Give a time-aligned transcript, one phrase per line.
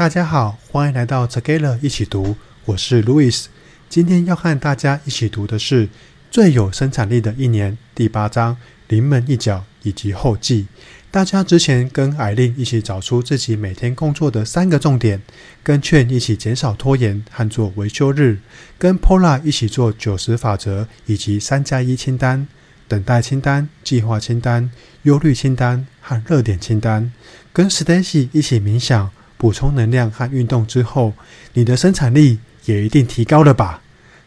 [0.00, 3.44] 大家好，欢迎来到 Together 一起读，我是 Louis。
[3.90, 5.88] 今天要和大家一起读的是
[6.30, 8.56] 《最有生产力的一年》第八章
[8.88, 10.68] “临门一脚”以及后记。
[11.10, 15.20] 大家之前跟艾琳一起找出自己每天工作的三个重点，
[15.62, 18.38] 跟劝一起减少拖延和做维修日，
[18.78, 22.48] 跟 Paula 一起做九十法则以及三加一清单、
[22.88, 24.70] 等待清单、计划清单、
[25.02, 27.12] 忧虑清单和热点清单，
[27.52, 29.10] 跟 Stacy 一起冥想。
[29.40, 31.14] 补充能量和运动之后，
[31.54, 33.80] 你的生产力也一定提高了吧？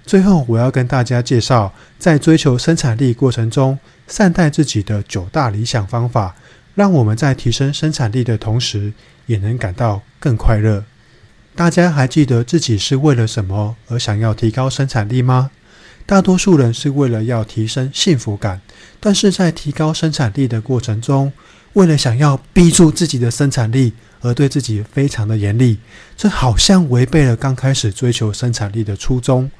[0.04, 6.36] 最后，我要跟大家介绍，在追求生产力过程中，善待自己的九大理想方法，
[6.74, 8.92] 让我们在提升生产力的同时，
[9.28, 10.84] 也能感到更快乐。
[11.54, 15.52] 大家还记得自己是为了什么而想要提高生产力吗？
[16.08, 18.60] 大多数人是为了要提升幸福感，
[19.00, 21.32] 但是在提高生产力的过程中，
[21.74, 23.94] 为了想要逼住自己的生产力。
[24.24, 25.78] 而对自己非常的严厉，
[26.18, 29.52] 这好像违背了刚开始追求生产力的初衷。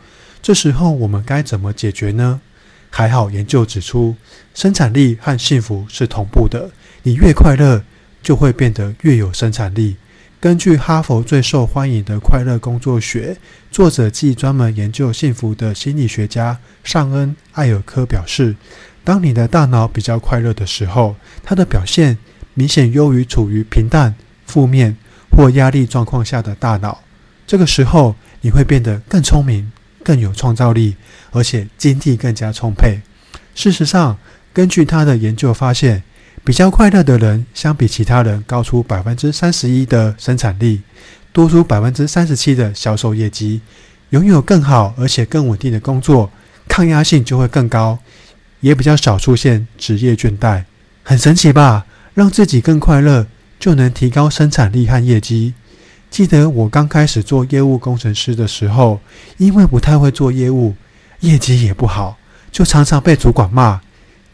[0.42, 2.42] 这时候我们该怎么解决呢？
[2.90, 4.16] 还好研究指出，
[4.56, 6.72] 生产力和幸福是同步的。
[7.04, 7.84] 你越快乐，
[8.22, 9.98] 就会变得越有生产力。
[10.40, 13.38] 根据哈佛最受欢迎的快乐工作学，
[13.72, 18.56] 作者即专门研究幸福的心理学家尚恩·艾尔科表示，
[19.04, 22.18] 当你的大脑比较快乐的时候，它的表现
[22.54, 24.16] 明显优于处于平淡。
[24.46, 24.96] 负面
[25.32, 27.04] 或压力状况下的大脑，
[27.48, 29.72] 这个时候你会变得更聪明、
[30.04, 30.96] 更有创造力，
[31.32, 33.02] 而且精力更加充沛。
[33.56, 34.18] 事实上，
[34.52, 36.04] 根据他的研究发现，
[36.44, 40.82] 比较快乐的人相比其他人高出百分之三十一的生产力，
[41.32, 43.62] 多出百分之三十七的销售业绩，
[44.10, 46.30] 拥有更好而且更稳定的工作，
[46.68, 47.98] 抗压性就会更高，
[48.60, 50.64] 也比较少出现职业倦怠。
[51.04, 51.86] 很神奇吧？
[52.14, 53.26] 让自己更快乐。
[53.64, 55.54] 就能提高生产力和业绩。
[56.12, 59.00] 记得我刚开始做业务工程师的时候，
[59.38, 60.76] 因为不太会做业务，
[61.22, 62.18] 业绩也不好，
[62.52, 63.80] 就常常被主管骂。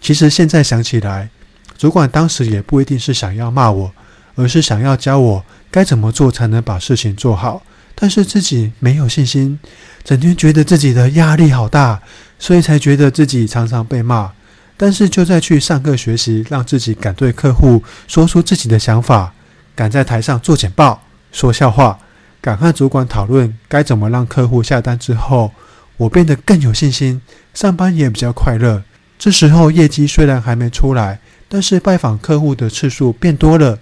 [0.01, 1.29] 其实现在想起来，
[1.77, 3.93] 主管当时也不一定是想要骂我，
[4.33, 7.61] 而是想要教我该怎么做才能把事情做好。
[7.93, 9.59] 但是自己没有信心，
[10.03, 12.01] 整天觉得自己的压力好大，
[12.39, 14.31] 所以才觉得自己常常被骂。
[14.81, 19.33] 但是就在去上课学习，让自己敢对客户说出自己的想法，
[19.75, 21.03] 敢在台上做简报、
[21.33, 21.99] 说笑话，
[22.39, 25.51] 敢和主管讨论该怎么让客户下单之后，
[25.97, 27.21] 我变得更有信心，
[27.53, 28.81] 上班也比较快乐。
[29.17, 31.19] 这时候业绩虽然还没出来，
[31.49, 33.77] 但是拜访客户的次数变多了，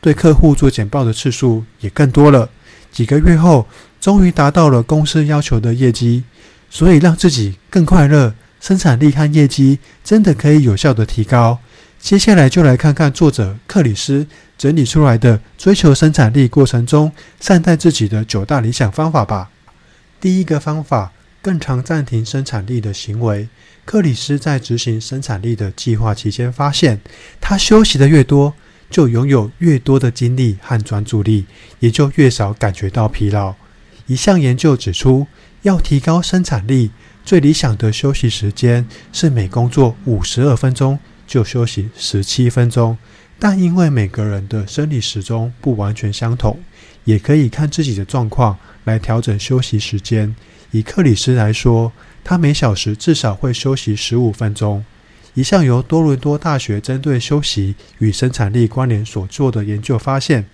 [0.00, 2.50] 对客户做简报的次数也更多了。
[2.90, 3.68] 几个月后，
[4.00, 6.24] 终于达到了公司要求的业绩，
[6.68, 8.34] 所以让自己更快乐。
[8.60, 11.58] 生产力和业绩真的可以有效的提高。
[11.98, 14.26] 接下来就来看看作者克里斯
[14.56, 19.50] 整理出来的追求生产力过程中善待自己的九大理想方法吧。
[20.20, 21.12] 第一个方法，
[21.42, 23.48] 更常暂停生产力的行为。
[23.86, 27.00] 克里斯在执行生产力的计划期间发现，
[27.40, 28.54] 他休息的越多，
[28.90, 31.46] 就拥有越多的精力和专注力，
[31.80, 33.54] 也就越少感觉到疲劳。
[34.06, 35.26] 一项研究指出，
[35.62, 36.90] 要提高生产力，
[37.24, 42.96] 最理想的休息时间是每工作五十二分钟就休息十七分钟，
[43.38, 46.58] 但因为每个人的生理时钟不完全相同，
[47.04, 50.34] 也可以看自己的状况来调整休息时间。
[50.72, 51.92] 以克里斯来说，
[52.24, 54.84] 他每小时至少会休息十五分钟。
[55.34, 60.44] 一项由多伦多大学针对休息与生产力关联所做的研究发现，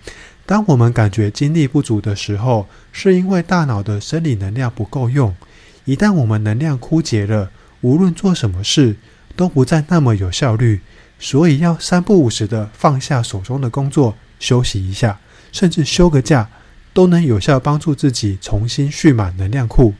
[0.45, 5.35] 当我们感觉精力不足的时候，是因为大脑的生理能量不够用。
[5.87, 7.49] 一旦我们能量枯竭了，
[7.79, 8.97] 无论做什么事
[9.37, 10.81] 都不再那么有效率，
[11.17, 15.17] 所以要三不五时的放下手中的工作，休息一下，
[15.53, 16.49] 甚至休个假，
[16.91, 19.93] 都能有效帮助自己重新蓄满能量库。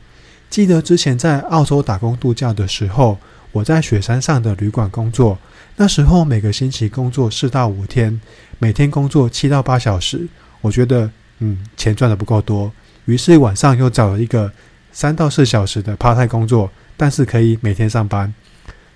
[0.50, 3.16] 记得之前在澳洲打工度假的时候，
[3.52, 5.38] 我在雪山上的旅馆工作，
[5.76, 8.20] 那时候每个星期工作四到五天，
[8.58, 10.28] 每天工作七到八小时，
[10.60, 12.70] 我觉得嗯，钱赚的不够多，
[13.06, 14.52] 于是晚上又找了一个。
[14.92, 18.32] 三到四小时的 part-time 工作，但是可以每天上班，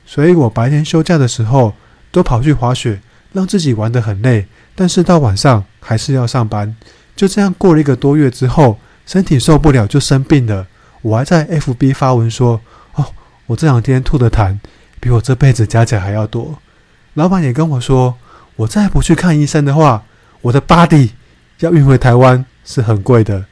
[0.05, 1.75] 所以我白天休假的时候
[2.11, 3.00] 都跑去滑雪，
[3.33, 6.75] 让自己玩得很累，但是到晚上还是要上班。
[7.15, 10.67] 就这样过了一个多月之后，身体受不了就生病了。
[11.03, 12.61] 我还在 FB 发文说
[12.94, 13.05] ：“哦，
[13.47, 14.59] 我这两天吐的痰
[14.99, 16.59] 比我这辈子加起来还要多。”
[17.15, 18.17] 老板也跟我说
[18.56, 20.05] ：“我再不去看医生的话，
[20.41, 21.11] 我的 body
[21.59, 23.44] 要运回台湾是很贵的。”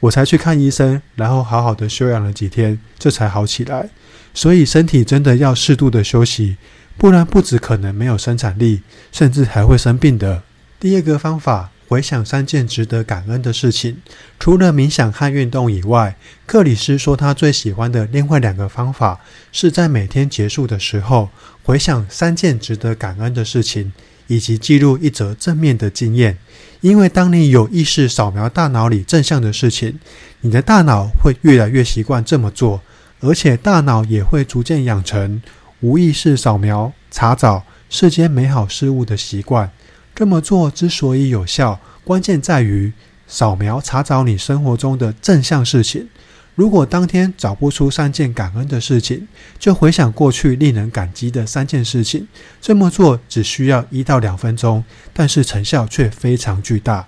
[0.00, 3.88] 我才去看医生，然后好好的休养了几天，这才好起来。
[4.34, 6.56] 所以身体真的要适度的休息，
[6.98, 10.42] 不然不只可能没有生产力，甚至还会生病的。
[10.78, 14.02] 第二个方法，回想三件值得感恩的事情。
[14.38, 19.20] 除了冥想和运动以外，克里斯说他最喜欢的另外两个方法
[19.50, 21.30] 是在每天结束的时候
[21.62, 23.92] 回想三件值得感恩的事情，
[24.26, 26.38] 以及记录一则正面的经验。
[26.80, 29.98] 因为当你有意识扫描大脑里正向的事情，
[30.42, 32.82] 你的大脑会越来越习惯这么做，
[33.20, 35.42] 而且大脑也会逐渐养成
[35.80, 39.70] 无意识扫描、查找世间美好事物的习惯。
[40.14, 42.92] 这么做之所以有效，关键在于
[43.26, 46.08] 扫描查找你生活中的正向事情。
[46.56, 52.26] 如果当天找不出三件感恩的事情，就回想过去令人感激的三件事情。
[52.62, 54.82] 这么做只需要一到两分钟，
[55.12, 57.06] 但是成效却非常巨大。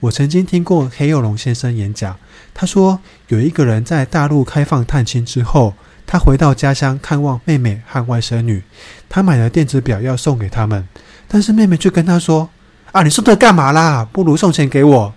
[0.00, 2.16] 我曾经听过黑幼龙先生演讲，
[2.52, 2.98] 他说
[3.28, 5.74] 有一个人在大陆开放探亲之后，
[6.04, 8.64] 他回到家乡看望妹妹和外甥女，
[9.08, 10.86] 他买了电子表要送给他们。
[11.28, 12.50] 但是妹妹却跟他说
[12.90, 14.04] ：“啊，你送这干嘛啦？
[14.12, 15.14] 不如送钱给我。”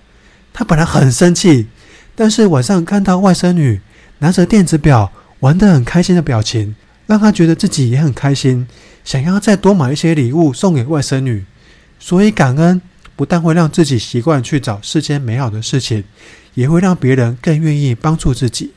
[0.54, 1.68] 他本来很生气，
[2.22, 3.82] 但是晚上看到外甥女
[4.20, 6.76] 拿着电子表玩得很开心的表情，
[7.08, 8.68] 让他觉得自己也很开心，
[9.04, 11.44] 想要再多买一些礼物送给外甥女。
[11.98, 12.80] 所以感恩
[13.16, 16.04] 不但会让自己习惯去找世间美好的事情，
[16.54, 18.72] 也会让别人更愿意帮助自己。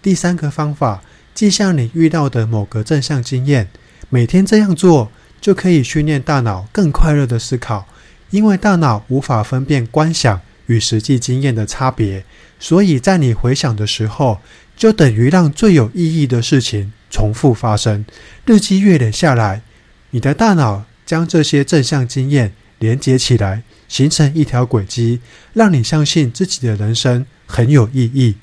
[0.00, 1.02] 第三个方法，
[1.34, 3.68] 记下你遇到的某个正向经验，
[4.08, 5.10] 每天这样做。
[5.40, 7.88] 就可以训练大脑更快乐的思考，
[8.30, 12.24] 因为大脑无法分辨观想与实际经验的差别，
[12.58, 14.40] 所以在你回想的时候，
[14.76, 18.04] 就等于让最有意义的事情重复发生。
[18.44, 19.62] 日积月累下来，
[20.10, 25.20] 你的大脑将这些正向经验连接起来，形成一条轨迹，
[25.52, 28.36] 让你相信自己的人生很有意义。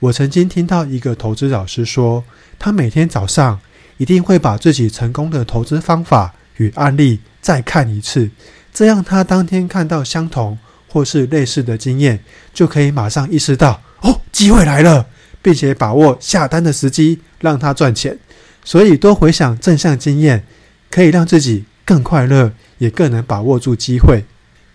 [0.00, 2.24] 我曾经听到一个投资老师说，
[2.58, 3.60] 他每天早上
[3.98, 6.34] 一定会把自己成功的投资方法。
[6.58, 8.30] 与案例再看一次，
[8.74, 10.58] 这样他当天看到相同
[10.92, 12.22] 或是类似的经验，
[12.52, 15.06] 就可以马上意识到哦，机会来了，
[15.40, 18.18] 并且把握下单的时机，让他赚钱。
[18.62, 20.44] 所以多回想正向经验，
[20.90, 24.24] 可以让自己更快乐，也更能把握住机会。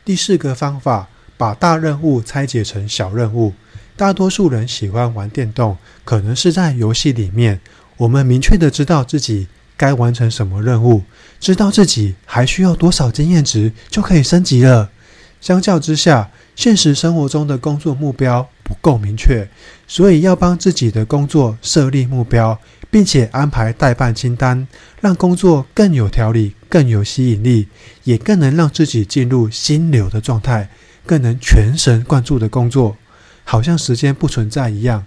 [0.04, 3.54] 第四个方法，把大任务拆解成小任务。
[3.96, 7.62] 大多数人喜欢玩电动，可能是在游戏里面，
[7.98, 9.48] 我们明确的知道自己。
[9.80, 11.04] 该完成什么任务？
[11.40, 14.90] 知道自己还需要多少经验值就可以升级了。
[15.40, 19.48] 相较之下，现实生活中的工作目标不够明确，
[19.88, 24.68] 所以要帮自己的工作设立目标，并且安排代办清单，
[25.00, 27.68] 让工作更有条理、更有吸引力，
[28.04, 30.70] 也更能让自己进入心流的状态，
[31.06, 32.98] 更能全神贯注的工作，
[33.44, 35.06] 好像时间不存在一样。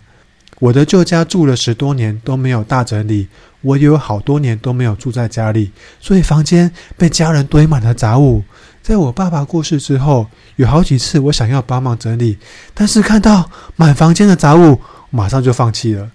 [0.61, 3.29] 我的旧家住了十多年都没有大整理，
[3.63, 8.45] 我也有好多年都没有住在家里，所以房间被家人堆满了杂物。
[8.83, 12.39] 在我爸爸过世之后，有好几次我想要帮忙整理，
[12.75, 14.81] 但是看到满房间的杂物，
[15.11, 16.11] 马上就放弃了。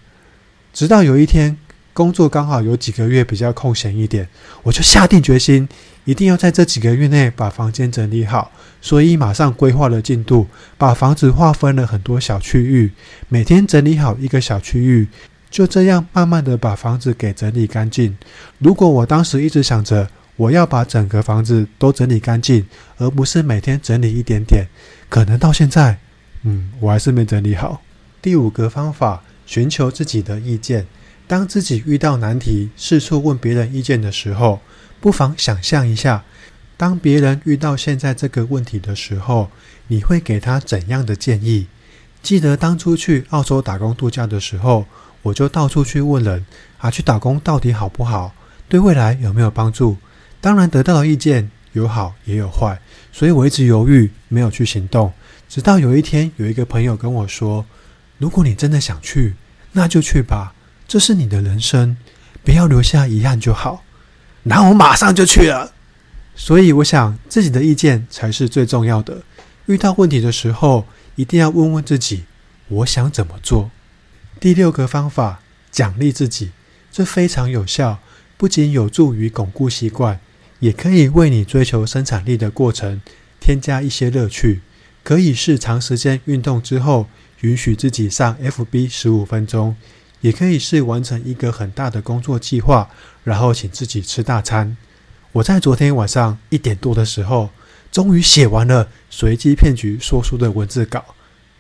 [0.74, 1.58] 直到有一天，
[1.94, 4.28] 工作刚好有几个月比较空闲一点，
[4.64, 5.70] 我就下定决心，
[6.04, 8.52] 一定要在这几个月内把房间整理好。
[8.82, 10.48] 所以马上规划了进度，
[10.78, 12.92] 把房子划分了很多小区域，
[13.30, 15.08] 每天整理好一个小区域，
[15.50, 18.18] 就这样慢慢的把房子给整理干净。
[18.60, 22.66] 如果我当时一直想着我要把整个房子都整理干净，
[22.98, 24.68] 而不是每天整理一点点，
[25.10, 26.00] 可能到现在，
[26.44, 27.82] 嗯，我还是没整理好。
[28.22, 30.86] 第五个方法，寻求自己的意见。
[31.28, 34.60] 当自己遇到难题，四处问别人意见的时候，
[35.00, 36.24] 不妨想象一下，
[36.78, 39.50] 当别人遇到现在这个问题的时候，
[39.88, 41.68] 你会给他怎样的建议？
[42.22, 44.86] 记得当初去澳洲打工度假的时候，
[45.22, 46.46] 我就到处去问人，
[46.78, 48.34] 啊，去打工到底好不好？
[48.68, 49.98] 对未来有没有帮助？
[50.46, 52.80] 当然得到的意见有好也有坏，
[53.12, 55.12] 所以我一直犹豫，没有去行动。
[55.50, 57.66] 直到有一天，有一个朋友跟我说
[58.20, 59.34] ：“如果你真的想去，
[59.72, 60.54] 那就去吧。”
[60.88, 61.98] 这是你的人生，
[62.44, 63.84] 不要留下遗憾就好。
[64.44, 65.74] 然后我马上就去了。
[66.36, 69.24] 所以我想，自己的意见才是最重要的。
[69.66, 70.86] 遇到问题的时候，
[71.16, 72.26] 一定要问问自己：
[72.68, 73.72] 我想怎么做？
[74.40, 75.40] 第六个方法，
[75.72, 76.52] 奖励自己，
[76.92, 77.98] 这非常有效，
[78.38, 80.20] 不仅有助于巩固习惯，
[80.60, 83.02] 也可以为你追求生产力的过程
[83.40, 84.62] 添加一些乐趣。
[85.04, 87.08] 可以是长时间运动之后，
[87.42, 89.76] 允许自己上 FB 十五分钟。
[90.22, 92.90] 也可以是完成一个很大的工作计划，
[93.24, 94.76] 然后请自己吃大餐。
[95.34, 97.52] 我在昨天晚上一点多的时候，
[97.92, 101.04] 终于写完了随机骗局说书的文字稿，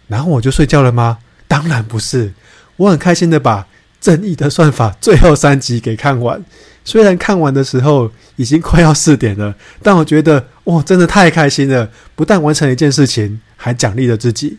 [0.07, 1.19] 然后我就睡觉了吗？
[1.47, 2.33] 当然不是，
[2.77, 3.61] 我很开心的把
[4.01, 6.43] 《正义的算法》最后三集给看完。
[6.83, 11.91] 虽然看完的时候已经快要四点了，但我觉得哇，真的太开心了！
[12.15, 14.57] 不但完成一件事情，还奖励了自己。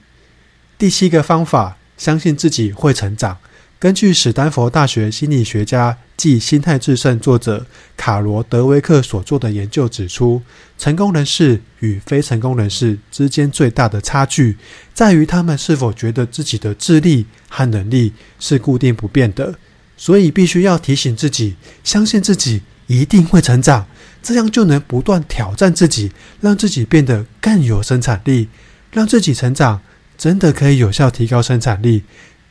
[0.78, 3.38] 第七个方法，相信自己会成长。
[3.78, 10.40] 根据史丹佛大学心理学家暨心态致胜作者卡罗德威克所做的研究指出，
[10.78, 14.56] 成功人士与非成功人士之间最大的差距，
[14.95, 19.54] 在于他们是否觉得自己的智力和能力是固定不变的。
[19.99, 23.87] 所以，必须要提醒自己，相信自己一定会成长，
[24.23, 28.49] 这样就能不断挑战自己，让自己变得更有生产力，
[28.93, 29.81] 让自己成长，
[30.16, 32.05] 真的可以有效提高生产力。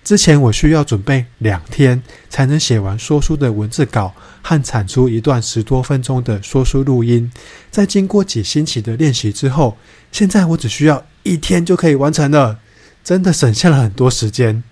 [0.04, 4.14] 之前我需要准备两天才能写完说书的文字稿
[4.44, 7.32] 和产出一段十多分钟的说书录音，
[7.72, 9.78] 在经过几星期的练习之后，
[10.12, 12.60] 现在我只需要一天就可以完成了，
[13.04, 14.64] 真的省下了很多时间。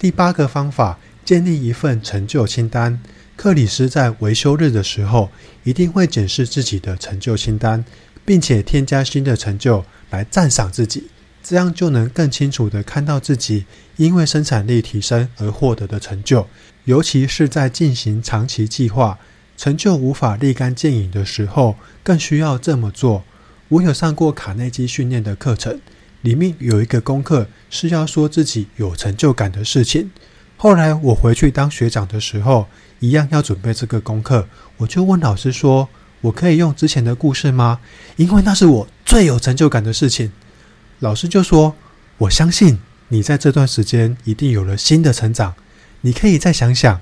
[0.00, 3.00] 第八个方法，建立一份成就清单。
[3.36, 5.30] 克里斯在维修日的时候，
[5.62, 7.84] 一定会检视自己的成就清单，
[8.24, 11.08] 并且添加新的成就来赞赏自己。
[11.42, 13.66] 这样就能更清楚地看到自己
[13.98, 16.48] 因为生产力提升而获得的成就，
[16.86, 19.18] 尤其是在进行长期计划、
[19.56, 23.22] 成就无法立竿见影的时候，更需要这么做。
[23.68, 25.78] 我有上过卡内基训练的课程，
[26.22, 30.10] 里面有一个功课是要说自己有成就感的事情。
[30.56, 32.66] 后来我回去当学长的时候，
[33.00, 34.48] 一样要准备这个功课，
[34.78, 35.88] 我就问老师说
[36.22, 37.80] ：“我可以用之前的故事吗？
[38.16, 40.32] 因为那是我最有成就感的事情。”
[41.00, 41.74] 老师就说
[42.16, 45.54] ：“我相信你在这段时间一定有了新的成长，
[46.00, 47.00] 你可以再想想，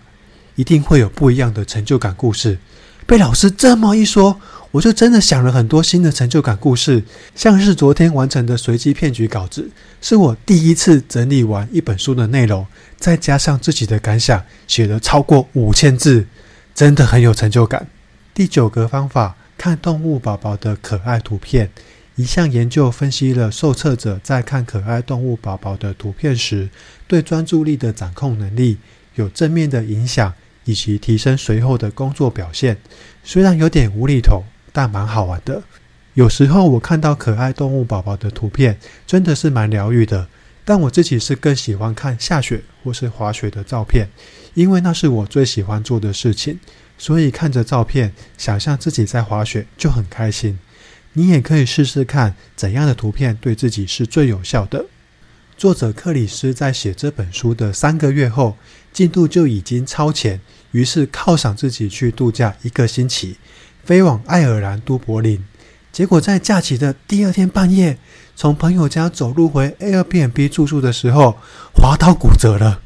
[0.56, 2.58] 一定会有不一样的成就感故事。”
[3.06, 9.70] 被老师这么一说，我就真的想了很多新的成就感故事，像是昨天完成的随机骗局稿子，
[10.00, 12.66] 是我第一次整理完一本书的内容，
[13.04, 16.26] 再加上自己的感想，写了超过五千字，
[16.74, 17.86] 真的很有成就感。
[18.32, 21.68] 第九个方法，看动物宝宝的可爱图片。
[22.14, 26.70] 一项研究分析了受测者在看可爱动物宝宝的图片时，
[27.06, 28.78] 对专注力的掌控能力
[29.16, 30.32] 有正面的影响，
[30.64, 32.78] 以及提升随后的工作表现。
[33.22, 34.42] 虽然有点无厘头，
[34.72, 35.62] 但蛮好玩的。
[36.14, 40.26] 有时候我看到可爱动物宝宝的图片，真的是蛮疗愈的。
[40.64, 44.08] 但我自己是更喜欢看下雪或是滑雪的照片，
[44.54, 46.58] 因为那是我最喜欢做的事情。
[46.96, 50.58] 所以看着照片，想象自己在滑雪，就很开心。
[51.14, 54.86] 你也可以试试看怎样的图片对自己是最有效的。
[55.56, 58.56] 作者克里斯在写这本书的三个月后，
[58.92, 60.40] 进度就已经超前，
[60.72, 63.36] 于是犒赏自己去度假一个星期，
[63.84, 65.44] 飞往爱尔兰都柏林。
[65.92, 67.98] 结果在假期的第二天半夜，
[68.36, 71.38] 从朋友家走路回 Airbnb 住宿的时候，
[71.72, 72.80] 滑倒骨折了。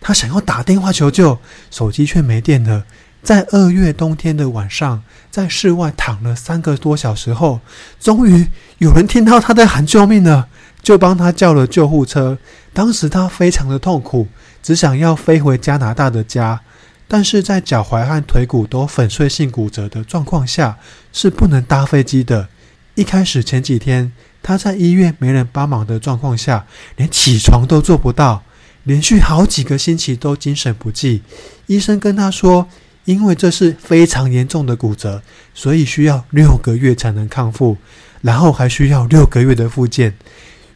[0.00, 1.38] 他想要打电话求救，
[1.70, 2.84] 手机却没电了。
[3.22, 7.60] 在二月冬天的晚上，在室外躺了三个多小时后，
[8.00, 10.48] 终于有人听到他在喊救命了，
[10.82, 12.38] 就帮他叫了救护车。
[12.72, 14.26] 当时他非常的痛苦，
[14.60, 16.60] 只想要飞回加拿大的家，
[17.06, 20.78] 但是在脚踝和腿骨都粉碎性骨折的状况下，
[21.12, 22.48] 是不能搭飞机的。
[22.96, 28.42] 一开始前几天，他在医院没人帮忙的状况下，连起床都做不到，
[28.84, 31.22] 连续好几个星期都精神不济。
[31.66, 32.68] 医生跟他说，
[33.04, 35.22] 因为这是非常严重的骨折，
[35.54, 37.76] 所以需要六个月才能康复，
[38.20, 40.14] 然后还需要六个月的复健。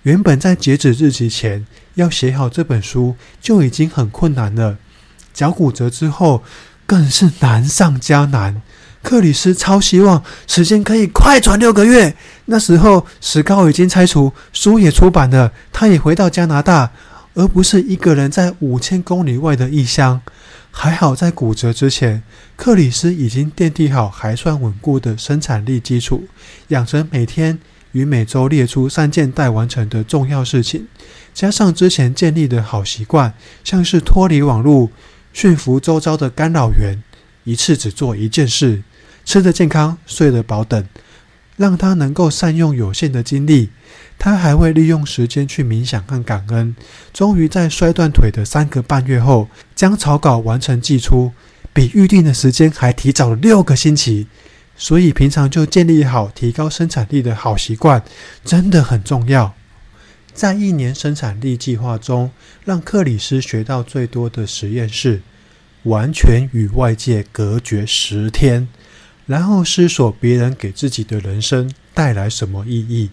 [0.05, 4.79] 原本在截止日期前要写好这本书就已经很困难了，
[5.35, 6.45] 脚骨折之后
[6.87, 8.63] 更是难上加难。
[9.07, 16.91] 克里斯超希望时间可以快转六个月，那时候石膏已经拆除，书也出版了，他也回到加拿大，
[17.35, 20.21] 而不是一个人在五千公里外的异乡。
[20.73, 22.25] 还好，在骨折之前，
[22.57, 26.25] 克里斯已经奠定好还算稳固的生产力基础，
[26.69, 27.61] 养成每天
[27.93, 30.89] 与每周列出三件待完成的重要事情，
[31.33, 33.33] 加上之前建立的好习惯，
[33.63, 34.91] 像是脱离网络、
[35.33, 37.01] 驯服周遭的干扰源，
[37.45, 38.83] 一次只做一件事，
[39.27, 40.87] 吃得健康、睡得饱等，
[41.57, 43.69] 让他能够善用有限的精力。
[44.19, 46.75] 他还会利用时间去冥想和感恩。
[47.13, 51.33] 终于在摔断腿的三个半月后，将草稿完成寄出，
[51.75, 54.29] 比预定的时间还提早了六个星期。
[54.79, 58.03] 所以平常就建立好提高生产力的好习惯，
[58.45, 59.55] 真的很重要。
[60.33, 62.31] 在一年生产力计划中，
[62.65, 65.23] 让克里斯学到最多的实验是
[65.85, 68.69] 完全与外界隔绝十天，
[69.27, 73.11] 然后思索别人给自己的人生带来什么意义。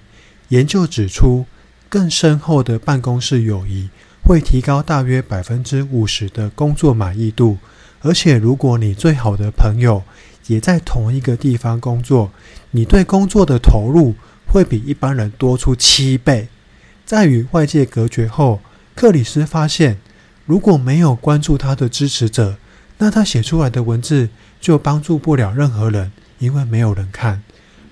[0.50, 1.46] 研究指出，
[1.90, 3.90] 更深厚的办公室友谊
[4.24, 7.58] 会提高大约百分之五十的工作满意度。
[8.02, 10.04] 而且，如果你最好的朋友
[10.48, 12.32] 也在同一个地方工作，
[12.72, 14.14] 你对工作的投入
[14.46, 16.50] 会比一般人多出七倍。
[17.06, 18.60] 在与外界隔绝后，
[18.94, 20.00] 克里斯发现，
[20.46, 22.58] 如果没有关注他的支持者，
[22.98, 24.30] 那他写出来的文字
[24.64, 27.44] 就帮助不了任何人，因为没有人看。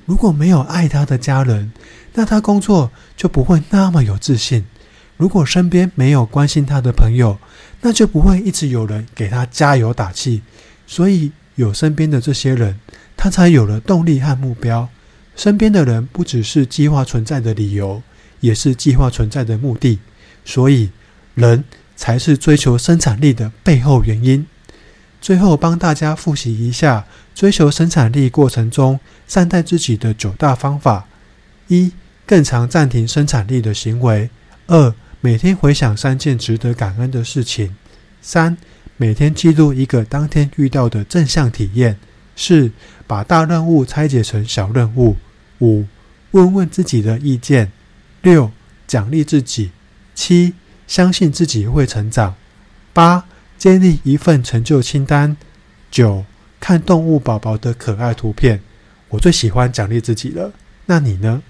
[0.06, 1.74] 如果没有爱他的家人，
[2.14, 4.66] 那他工作就不会那么有自信。
[5.18, 7.38] 如果身边没有关心他的朋友，
[7.82, 10.44] 那就不会一直有人给他加油打气。
[10.88, 12.80] 所以有身边的这些人，
[13.18, 14.88] 他才有了动力和目标。
[15.36, 18.02] 身边的人不只是计划存在的理由，
[18.40, 20.00] 也是计划存在的目的。
[20.46, 20.90] 所以
[21.36, 21.66] 人
[21.98, 24.48] 才是追求生产力的背后原因。
[25.22, 31.08] 最后帮大家复习一下追求生产力过程中善待自己的九大方法：
[31.68, 31.92] 一、
[32.26, 34.28] 更常暂停生产力的行为；
[34.66, 37.70] 二、每天回想三件值得感恩的事情；
[38.20, 38.58] 三、
[38.98, 41.94] 每天记录一个当天遇到的正向体验；
[42.36, 42.72] 四、
[43.06, 45.16] 把大任务拆解成小任务；
[45.60, 45.86] 五、
[46.32, 47.68] 问问自己的意见；
[48.24, 48.52] 六、
[48.88, 49.70] 奖励自己；
[50.16, 50.56] 七、
[50.88, 52.34] 相信自己会成长；
[52.92, 53.26] 八。
[53.62, 55.38] 建立一份成就清单。
[55.92, 56.26] 九，
[56.60, 58.60] 看动物宝宝的可爱图片。
[59.10, 60.52] 我最喜欢奖励自己了。
[60.88, 61.44] 那你呢？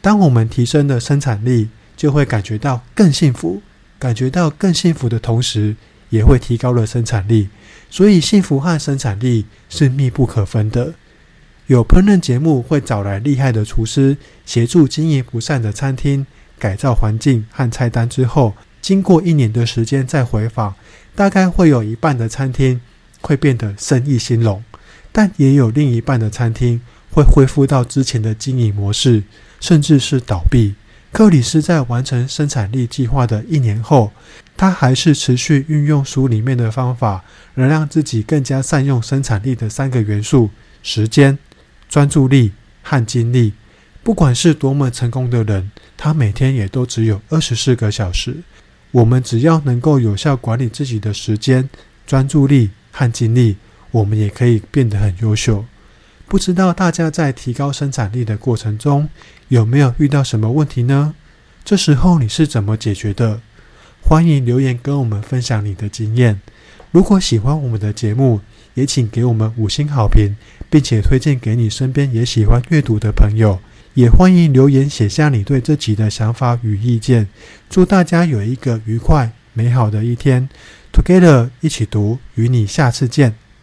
[0.00, 3.60] 当我们提升了生产力，就会感觉到更幸福。
[3.98, 5.76] 感觉到更幸福的同时，
[6.08, 7.50] 也会提高了生产力。
[7.90, 10.94] 所以，幸福和生产力是密不可分的。
[11.66, 16.26] 有烹饪节目会找来厉害的厨师，协助经营不善的餐厅
[16.58, 20.74] 改造环境和菜单之后，经过一年的时间再回访。
[21.14, 22.80] 大概会有一半的餐厅
[23.20, 24.62] 会变得生意兴隆，
[25.12, 26.80] 但也有另一半的餐厅
[27.10, 29.22] 会恢复到之前的经营模式，
[29.60, 30.74] 甚至是倒闭。
[31.12, 34.10] 克里斯在完成生产力计划的一年后，
[34.56, 37.22] 他还是持续运用书里面的方法，
[37.54, 40.50] 能让自己更加善用生产力的三个元素：
[40.82, 41.38] 时间、
[41.88, 42.50] 专注力
[42.82, 43.52] 和精力。
[44.02, 48.38] 不管是多么成功的人，他每天也都只有二十四个小时。
[48.94, 51.68] 我们只要能够有效管理自己的时间、
[52.06, 53.56] 专注力和精力，
[53.90, 55.64] 我们也可以变得很优秀。
[56.28, 59.08] 不知道大家在提高生产力的过程中，
[59.48, 61.12] 有没有遇到什么问题呢？
[61.64, 63.40] 这时候你是怎么解决的？
[64.00, 66.40] 欢迎留言跟我们分享你的经验。
[66.92, 68.42] 如果喜欢我们的节目，
[68.74, 70.36] 也请给我们五星好评，
[70.70, 73.58] 并且推荐给你身边也喜欢阅读的朋友。
[73.94, 77.28] 也欢迎留言写下你对这集的想法与意见。
[77.70, 80.48] 祝大家有一个愉快美好的一天。
[80.92, 83.43] Together 一起读，与你下次见。